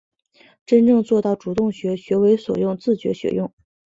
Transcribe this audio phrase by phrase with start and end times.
[0.65, 3.53] 真正做到主动学、学为所用、自觉学用